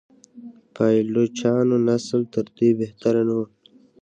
پایلوچانو 0.75 1.75
نسل 1.87 2.21
تر 2.33 2.45
دوی 2.57 2.71
بهتر 2.81 3.13
نه 3.27 3.33
و. 3.37 3.39